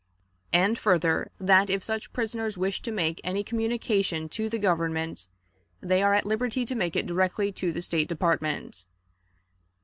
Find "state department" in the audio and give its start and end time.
7.83-8.85